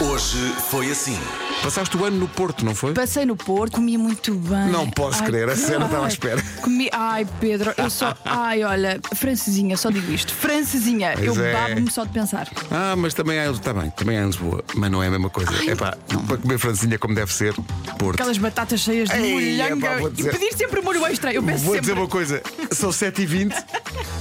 Hoje 0.00 0.52
foi 0.68 0.90
assim. 0.90 1.18
Passaste 1.62 1.96
o 1.96 2.04
ano 2.04 2.18
no 2.18 2.28
Porto, 2.28 2.64
não 2.64 2.74
foi? 2.74 2.92
Passei 2.92 3.24
no 3.24 3.34
Porto, 3.34 3.72
comia 3.76 3.98
muito 3.98 4.34
bem. 4.34 4.68
Não 4.70 4.88
posso 4.90 5.24
crer, 5.24 5.48
a 5.48 5.56
sério, 5.56 5.80
não 5.80 5.86
estava 5.86 6.02
à 6.04 6.06
ai, 6.06 6.12
espera. 6.12 6.42
Comi, 6.60 6.88
ai, 6.92 7.26
Pedro, 7.40 7.72
eu 7.76 7.88
só. 7.88 8.14
Ai, 8.24 8.62
olha, 8.62 9.00
francesinha, 9.14 9.76
só 9.76 9.90
digo 9.90 10.12
isto. 10.12 10.34
Francesinha, 10.34 11.14
eu 11.14 11.34
Pois 11.34 11.38
é. 11.46 11.52
babo-me 11.54 11.90
só 11.90 12.04
de 12.04 12.10
pensar. 12.10 12.48
Ah, 12.70 12.94
mas 12.96 13.14
também 13.14 13.40
há, 13.40 13.50
tá 13.54 13.72
bem, 13.72 13.90
também 13.90 14.18
há 14.18 14.22
em 14.22 14.26
Lisboa, 14.26 14.62
mas 14.74 14.90
não 14.90 15.02
é 15.02 15.06
a 15.06 15.10
mesma 15.10 15.30
coisa. 15.30 15.50
Ai, 15.58 15.70
é 15.70 15.74
pá, 15.74 15.96
para 16.28 16.36
comer 16.36 16.58
francesinha 16.58 16.98
como 16.98 17.14
deve 17.14 17.32
ser, 17.32 17.54
Porto. 17.98 18.16
Aquelas 18.20 18.38
batatas 18.38 18.80
cheias 18.80 19.08
de 19.08 19.16
Ei, 19.16 19.32
molhanga 19.32 19.98
vou 19.98 20.08
e 20.08 20.12
dizer- 20.12 20.32
pedir 20.38 20.52
sempre 20.56 20.82
molho 20.82 21.04
extra. 21.06 21.32
Eu 21.32 21.42
peço 21.42 21.64
Vou 21.64 21.74
sempre. 21.74 21.80
dizer 21.80 21.92
uma 21.98 22.08
coisa, 22.08 22.42
são 22.70 22.90
7h20. 22.90 23.54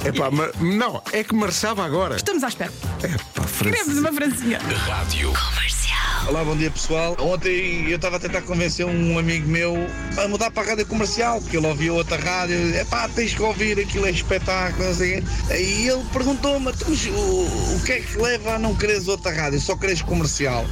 É 0.05 0.11
pá, 0.11 0.31
mas 0.31 0.51
não, 0.59 1.01
é 1.11 1.23
que 1.23 1.35
marchava 1.35 1.83
agora. 1.85 2.15
Estamos 2.15 2.43
à 2.43 2.47
espera. 2.47 2.71
É 3.05 3.17
pá, 3.35 3.45
Queremos 3.61 3.99
uma 3.99 4.11
francesinha. 4.11 4.57
Rádio. 4.57 5.31
Olá, 6.27 6.43
bom 6.43 6.57
dia 6.57 6.71
pessoal. 6.71 7.15
Ontem 7.19 7.87
eu 7.87 7.97
estava 7.97 8.15
a 8.15 8.19
tentar 8.19 8.41
convencer 8.41 8.83
um 8.83 9.19
amigo 9.19 9.47
meu 9.47 9.75
a 10.17 10.27
mudar 10.27 10.49
para 10.49 10.63
a 10.63 10.69
rádio 10.71 10.87
comercial, 10.87 11.39
porque 11.39 11.55
ele 11.55 11.67
ouvia 11.67 11.93
outra 11.93 12.17
rádio. 12.17 12.57
É 12.75 12.83
pá, 12.83 13.07
tens 13.07 13.35
que 13.35 13.43
ouvir, 13.43 13.79
aquilo 13.79 14.07
é 14.07 14.09
espetáculo. 14.09 14.87
não 14.87 14.95
sei 14.95 15.19
o 15.19 15.21
quê. 15.21 15.55
E 15.55 15.87
ele 15.87 16.03
perguntou-me, 16.11 16.71
"Então, 16.71 16.87
mas 16.89 17.05
o, 17.05 17.75
o 17.75 17.81
que 17.85 17.91
é 17.91 17.99
que 17.99 18.17
leva 18.17 18.55
a 18.55 18.59
não 18.59 18.73
quereres 18.75 19.07
outra 19.07 19.31
rádio, 19.31 19.61
só 19.61 19.75
queres 19.75 20.01
comercial? 20.01 20.65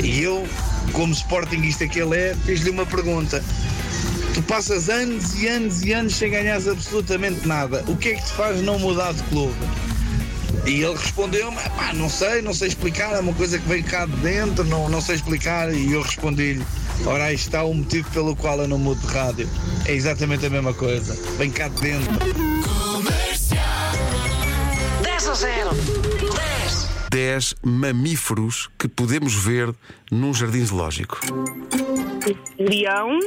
E 0.00 0.22
eu, 0.22 0.46
como 0.92 1.12
sportinguista 1.12 1.88
que 1.88 1.98
ele 1.98 2.16
é, 2.16 2.36
fiz-lhe 2.44 2.70
uma 2.70 2.86
pergunta. 2.86 3.42
Tu 4.34 4.42
passas 4.42 4.88
anos 4.88 5.34
e 5.34 5.48
anos 5.48 5.82
e 5.82 5.92
anos 5.92 6.14
sem 6.14 6.30
ganhares 6.30 6.68
absolutamente 6.68 7.44
nada. 7.44 7.82
O 7.88 7.96
que 7.96 8.10
é 8.10 8.14
que 8.14 8.24
te 8.24 8.32
faz 8.34 8.62
não 8.62 8.78
mudar 8.78 9.12
de 9.14 9.22
clube? 9.24 9.56
E 10.66 10.82
ele 10.82 10.94
respondeu-me, 10.96 11.56
pá, 11.56 11.92
não 11.94 12.08
sei, 12.10 12.42
não 12.42 12.52
sei 12.52 12.68
explicar, 12.68 13.14
é 13.14 13.20
uma 13.20 13.32
coisa 13.34 13.58
que 13.58 13.68
vem 13.68 13.82
cá 13.82 14.04
de 14.04 14.16
dentro, 14.16 14.64
não, 14.64 14.88
não 14.88 15.00
sei 15.00 15.14
explicar. 15.14 15.72
E 15.72 15.92
eu 15.92 16.02
respondi-lhe, 16.02 16.64
ora 17.04 17.24
aí 17.24 17.34
está 17.36 17.62
o 17.62 17.72
motivo 17.72 18.10
pelo 18.10 18.34
qual 18.34 18.58
eu 18.58 18.66
não 18.68 18.78
mudo 18.78 19.00
de 19.00 19.06
rádio. 19.06 19.48
É 19.86 19.94
exatamente 19.94 20.44
a 20.44 20.50
mesma 20.50 20.74
coisa, 20.74 21.14
vem 21.38 21.50
cá 21.50 21.68
de 21.68 21.80
dentro. 21.80 22.12
10 25.02 25.28
a 25.28 25.34
0. 25.34 25.70
10. 25.70 26.88
10 27.10 27.54
mamíferos 27.62 28.68
que 28.78 28.88
podemos 28.88 29.34
ver 29.34 29.72
num 30.10 30.34
jardim 30.34 30.64
zoológico. 30.64 31.20
Leão, 32.58 33.20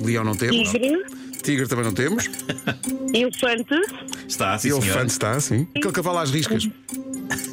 Leão 0.00 0.22
não 0.24 0.34
temos. 0.36 0.70
tigre, 0.70 1.04
Tigre 1.48 1.66
também 1.66 1.84
não 1.86 1.92
temos. 1.94 2.28
elefante, 3.14 3.74
Está, 4.28 4.58
sim, 4.58 4.68
E 4.68 4.70
senhor. 4.72 4.84
elefante 4.84 5.12
está, 5.12 5.40
sim. 5.40 5.66
Aquele 5.74 5.92
cavalo 5.94 6.18
às 6.18 6.30
riscas. 6.30 6.68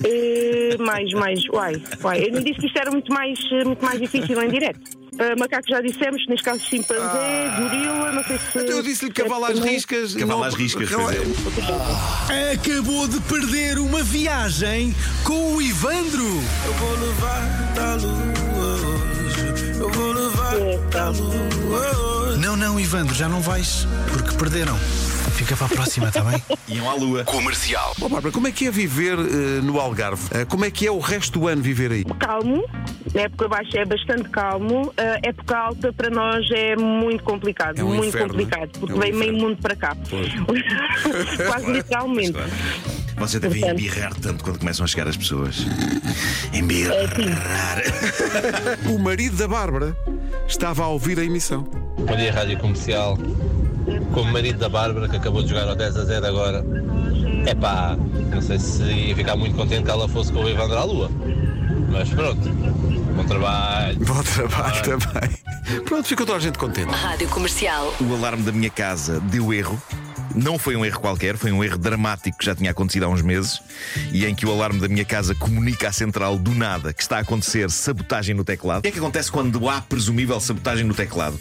eh, 0.03 0.75
mais, 0.79 1.13
mais, 1.13 1.39
uai, 1.47 1.81
uai. 2.03 2.25
Eu 2.27 2.33
não 2.33 2.41
disse 2.43 2.59
que 2.59 2.65
isto 2.67 2.77
era 2.77 2.91
muito 2.91 3.09
mais, 3.13 3.39
eh, 3.53 3.63
muito 3.63 3.85
mais 3.85 3.97
difícil 4.01 4.41
em 4.43 4.49
direto. 4.49 4.81
Eh, 5.17 5.33
macaco 5.37 5.63
já 5.69 5.79
dissemos, 5.79 6.27
neste 6.27 6.43
caso 6.43 6.59
chimpanzé, 6.65 7.49
gorila, 7.57 8.11
não 8.11 8.23
sei 8.25 8.37
se. 8.37 8.59
Então 8.59 8.75
eu 8.77 8.83
disse-lhe 8.83 9.13
cavalo 9.13 9.45
às 9.45 9.59
riscas. 9.59 10.13
Cavalo 10.13 10.39
não- 10.41 10.43
às 10.45 10.55
riscas, 10.55 10.89
pois 10.89 11.15
é. 11.15 12.51
Acabou 12.51 13.07
de 13.07 13.21
perder 13.21 13.77
uma 13.77 14.03
viagem 14.03 14.93
com 15.23 15.53
o 15.55 15.61
Ivandro. 15.61 16.25
Eu 16.65 16.73
vou 16.73 16.91
levar 16.99 17.73
da 17.75 17.95
lua 17.95 18.75
hoje. 18.75 19.79
Eu 19.79 19.89
vou 19.89 20.11
levar 20.11 20.57
da 20.91 21.09
lua 21.11 21.97
hoje. 22.09 22.14
Não, 22.39 22.55
não, 22.55 22.79
Ivandro, 22.79 23.15
já 23.15 23.27
não 23.29 23.41
vais, 23.41 23.87
porque 24.11 24.35
perderam. 24.35 24.77
Fica 25.35 25.55
para 25.57 25.65
a 25.65 25.69
próxima, 25.69 26.07
está 26.07 26.21
bem? 26.23 26.41
Iam 26.67 26.89
à 26.89 26.93
lua. 26.93 27.23
Comercial. 27.25 27.93
Ó 28.01 28.07
Bárbara, 28.07 28.31
como 28.31 28.47
é 28.47 28.51
que 28.51 28.67
é 28.67 28.71
viver 28.71 29.17
eh, 29.19 29.61
no 29.61 29.79
Algarve? 29.79 30.23
Eh, 30.31 30.45
como 30.45 30.63
é 30.63 30.71
que 30.71 30.87
é 30.87 30.91
o 30.91 30.99
resto 30.99 31.39
do 31.39 31.47
ano 31.47 31.61
viver 31.61 31.91
aí? 31.91 32.05
Calmo, 32.19 32.63
na 33.13 33.21
época 33.21 33.47
baixa 33.49 33.79
é 33.79 33.85
bastante 33.85 34.29
calmo, 34.29 34.93
a 34.97 35.27
época 35.27 35.57
alta 35.57 35.91
para 35.91 36.09
nós 36.09 36.49
é 36.51 36.75
muito 36.77 37.23
complicado, 37.23 37.79
É 37.79 37.83
um 37.83 37.87
muito 37.87 38.07
inferno, 38.07 38.29
complicado, 38.29 38.63
é? 38.75 38.79
porque 38.79 38.93
É 38.93 38.95
um 38.95 38.99
vem 38.99 39.11
meio 39.13 39.31
inferno. 39.33 39.49
mundo 39.49 39.61
para 39.61 39.75
cá. 39.75 39.95
Quase 41.47 41.71
literalmente. 41.71 42.31
Claro. 42.33 42.51
Vocês 43.17 43.41
devem 43.41 43.61
Portanto- 43.61 43.79
embirrar 43.79 44.13
tanto 44.15 44.43
quando 44.43 44.59
começam 44.59 44.83
a 44.83 44.87
chegar 44.87 45.07
as 45.07 45.15
pessoas. 45.17 45.65
Embirrar. 46.53 46.95
O 48.89 48.99
marido 48.99 49.35
da 49.37 49.47
Bárbara 49.47 49.95
estava 50.47 50.83
a 50.83 50.87
ouvir 50.87 51.19
a 51.19 51.23
emissão. 51.23 51.63
Bom 51.97 52.15
dia, 52.15 52.31
Rádio 52.31 52.57
Comercial. 52.59 53.17
Como 54.13 54.31
marido 54.31 54.59
da 54.59 54.69
Bárbara, 54.69 55.07
que 55.07 55.17
acabou 55.17 55.43
de 55.43 55.49
jogar 55.49 55.67
ao 55.67 55.75
10 55.75 55.97
a 55.97 56.05
0 56.05 56.25
agora. 56.25 56.65
Epá, 57.47 57.95
não 58.31 58.41
sei 58.41 58.57
se 58.59 58.83
ia 58.83 59.15
ficar 59.15 59.35
muito 59.35 59.55
contente 59.55 59.83
que 59.83 59.91
ela 59.91 60.07
fosse 60.07 60.31
com 60.31 60.43
o 60.43 60.49
Evandro 60.49 60.77
à 60.77 60.83
Lua. 60.83 61.11
Mas 61.91 62.09
pronto, 62.09 62.49
bom 63.15 63.23
trabalho. 63.25 63.99
Bom 63.99 64.23
trabalho 64.23 64.83
também. 64.83 65.29
Pronto, 65.85 66.07
ficou 66.07 66.25
toda 66.25 66.37
a 66.37 66.41
gente 66.41 66.57
contente. 66.57 66.91
Rádio 66.91 67.27
Comercial. 67.29 67.93
O 68.01 68.13
alarme 68.15 68.43
da 68.43 68.51
minha 68.51 68.69
casa 68.69 69.19
deu 69.19 69.53
erro. 69.53 69.79
Não 70.33 70.57
foi 70.57 70.75
um 70.75 70.85
erro 70.85 70.99
qualquer, 70.99 71.37
foi 71.37 71.51
um 71.51 71.63
erro 71.63 71.77
dramático 71.77 72.37
que 72.37 72.45
já 72.45 72.55
tinha 72.55 72.71
acontecido 72.71 73.03
há 73.03 73.09
uns 73.09 73.21
meses 73.21 73.61
e 74.11 74.25
em 74.25 74.33
que 74.33 74.45
o 74.45 74.51
alarme 74.51 74.79
da 74.79 74.87
minha 74.87 75.05
casa 75.05 75.35
comunica 75.35 75.89
à 75.89 75.91
central 75.91 76.37
do 76.37 76.53
nada 76.53 76.93
que 76.93 77.01
está 77.01 77.17
a 77.17 77.19
acontecer 77.21 77.69
sabotagem 77.69 78.35
no 78.35 78.43
teclado. 78.43 78.79
O 78.79 78.81
que 78.83 78.87
é 78.87 78.91
que 78.91 78.99
acontece 78.99 79.31
quando 79.31 79.69
há 79.69 79.81
presumível 79.81 80.39
sabotagem 80.39 80.85
no 80.85 80.93
teclado? 80.93 81.39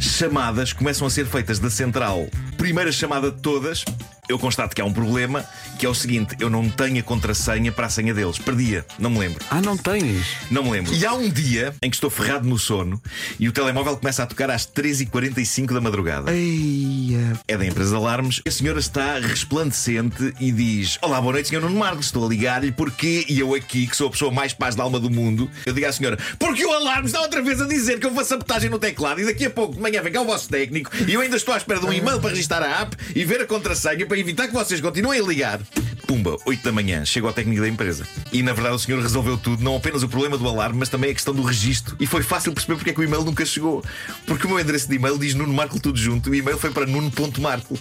Chamadas 0.00 0.72
começam 0.72 1.06
a 1.06 1.10
ser 1.10 1.26
feitas 1.26 1.58
da 1.58 1.70
central. 1.70 2.26
Primeira 2.56 2.92
chamada 2.92 3.30
de 3.30 3.40
todas, 3.40 3.84
eu 4.28 4.38
constato 4.38 4.74
que 4.74 4.80
há 4.80 4.84
um 4.84 4.92
problema, 4.92 5.44
que 5.78 5.86
é 5.86 5.88
o 5.88 5.94
seguinte: 5.94 6.36
eu 6.38 6.50
não 6.50 6.68
tenho 6.68 6.98
a 7.00 7.02
contrassenha 7.02 7.72
para 7.72 7.86
a 7.86 7.90
senha 7.90 8.12
deles. 8.12 8.38
Perdia, 8.38 8.84
não 8.98 9.10
me 9.10 9.18
lembro. 9.18 9.44
Ah, 9.50 9.60
não 9.60 9.76
tens? 9.76 10.26
Não 10.50 10.62
me 10.64 10.70
lembro. 10.70 10.94
E 10.94 11.04
há 11.06 11.12
um 11.14 11.28
dia 11.28 11.74
em 11.82 11.90
que 11.90 11.96
estou 11.96 12.10
ferrado 12.10 12.48
no 12.48 12.58
sono 12.58 13.00
e 13.38 13.48
o 13.48 13.52
telemóvel 13.52 13.96
começa 13.96 14.22
a 14.22 14.26
tocar 14.26 14.50
às 14.50 14.66
3h45 14.66 15.72
da 15.72 15.80
madrugada. 15.80 16.32
Eia. 16.32 17.38
É 17.48 17.56
da 17.56 17.66
empresa 17.66 17.90
de 17.90 17.96
alarmes. 17.96 18.42
A 18.46 18.50
senhora 18.50 18.78
está 18.78 19.18
resplandecente 19.18 20.34
e 20.40 20.52
diz: 20.52 20.98
Olá, 21.02 21.20
boa 21.20 21.34
noite, 21.34 21.48
senhor 21.48 21.60
Nuno 21.62 21.78
Marcos. 21.78 22.06
Estou 22.06 22.24
a 22.26 22.28
ligar-lhe 22.28 22.72
porque, 22.72 23.24
e 23.28 23.38
eu 23.38 23.54
aqui, 23.54 23.86
que 23.86 23.96
sou 23.96 24.08
a 24.08 24.10
pessoa 24.10 24.30
mais 24.30 24.52
paz 24.52 24.74
da 24.74 24.82
alma 24.82 25.00
do 25.00 25.10
mundo, 25.10 25.50
eu 25.64 25.72
digo 25.72 25.86
à 25.86 25.92
senhora: 25.92 26.18
Porque 26.38 26.64
o 26.64 26.72
alarme 26.72 27.06
está 27.06 27.20
outra 27.20 27.42
vez 27.42 27.60
a 27.60 27.66
dizer 27.66 27.98
que 27.98 28.06
eu 28.06 28.10
vou 28.10 28.24
sabotagem 28.24 28.68
no 28.68 28.78
teclado 28.78 29.20
e 29.20 29.24
daqui 29.24 29.46
a 29.46 29.50
pouco 29.50 29.74
de 29.74 29.80
manhã 29.80 30.02
vem 30.02 30.12
cá 30.12 30.20
o 30.20 30.24
vosso 30.24 30.48
técnico 30.48 30.90
e 31.06 31.14
eu 31.14 31.20
ainda 31.20 31.36
estou 31.36 31.54
à 31.54 31.56
espera 31.56 31.80
de 31.80 31.86
um 31.86 31.92
e-mail 31.92 32.20
para 32.20 32.30
registrar 32.30 32.62
a 32.62 32.82
app 32.82 32.96
e 33.14 33.24
ver 33.24 33.40
a 33.40 33.46
contrassenha 33.46 34.04
para 34.16 34.20
evitar 34.20 34.48
que 34.48 34.54
vocês 34.54 34.80
continuem 34.80 35.20
a 35.20 35.22
ligar. 35.22 35.60
Pumba, 36.06 36.38
8 36.46 36.64
da 36.64 36.72
manhã, 36.72 37.04
chego 37.04 37.26
ao 37.26 37.34
técnico 37.34 37.60
da 37.60 37.68
empresa. 37.68 38.06
E 38.32 38.42
na 38.42 38.54
verdade 38.54 38.76
o 38.76 38.78
senhor 38.78 39.02
resolveu 39.02 39.36
tudo, 39.36 39.62
não 39.62 39.76
apenas 39.76 40.02
o 40.02 40.08
problema 40.08 40.38
do 40.38 40.48
alarme, 40.48 40.78
mas 40.78 40.88
também 40.88 41.10
a 41.10 41.14
questão 41.14 41.34
do 41.34 41.42
registro. 41.42 41.94
E 42.00 42.06
foi 42.06 42.22
fácil 42.22 42.54
perceber 42.54 42.76
porque 42.76 42.90
é 42.90 42.92
que 42.94 43.00
o 43.00 43.04
e-mail 43.04 43.24
nunca 43.24 43.44
chegou. 43.44 43.84
Porque 44.26 44.46
o 44.46 44.48
meu 44.48 44.58
endereço 44.58 44.88
de 44.88 44.94
e-mail 44.94 45.18
diz 45.18 45.34
Nuno 45.34 45.52
Marco 45.52 45.78
tudo 45.78 45.98
junto 45.98 46.30
e 46.30 46.32
o 46.32 46.34
e-mail 46.40 46.56
foi 46.56 46.70
para 46.70 46.86
nuno.marco. 46.86 47.78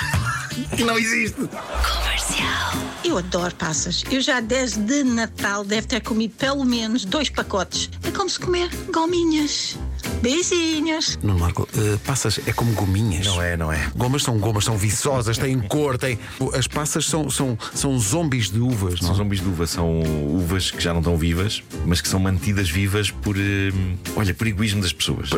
que 0.74 0.84
não 0.84 0.96
existe. 0.96 1.36
Eu 3.04 3.18
adoro 3.18 3.54
passas. 3.54 4.04
Eu 4.10 4.22
já 4.22 4.40
desde 4.40 5.04
Natal 5.04 5.64
deve 5.64 5.86
ter 5.86 6.00
comido 6.00 6.34
pelo 6.36 6.64
menos 6.64 7.04
dois 7.04 7.28
pacotes. 7.28 7.90
É 8.04 8.10
como 8.10 8.30
se 8.30 8.40
comer 8.40 8.70
gominhas. 8.90 9.76
Beijinhos. 10.22 11.18
Não, 11.22 11.36
Marco, 11.36 11.68
eh, 11.76 11.98
passas 12.06 12.38
é 12.46 12.52
como 12.52 12.72
gominhas. 12.72 13.26
Não 13.26 13.42
é, 13.42 13.56
não 13.56 13.72
é. 13.72 13.90
Gomas 13.96 14.22
são 14.22 14.38
gomas, 14.38 14.64
são 14.64 14.76
viçosas, 14.76 15.36
têm 15.36 15.58
cor, 15.60 15.98
têm. 15.98 16.18
As 16.54 16.68
passas 16.68 17.04
são, 17.06 17.28
são, 17.28 17.58
são 17.74 17.98
zombies 17.98 18.48
de 18.50 18.60
uvas, 18.60 19.00
São 19.00 19.08
não? 19.08 19.14
zombies 19.16 19.40
de 19.42 19.48
uva, 19.48 19.66
são 19.66 20.00
uvas 20.00 20.70
que 20.70 20.80
já 20.80 20.92
não 20.92 21.00
estão 21.00 21.16
vivas, 21.16 21.62
mas 21.84 22.00
que 22.00 22.08
são 22.08 22.20
mantidas 22.20 22.70
vivas 22.70 23.10
por. 23.10 23.36
eh, 23.36 23.72
olha, 24.14 24.32
por 24.32 24.46
egoísmo 24.46 24.80
das 24.80 24.92
pessoas. 24.92 25.30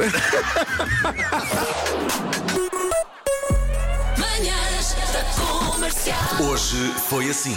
Hoje 6.41 6.93
foi 7.09 7.31
assim. 7.31 7.57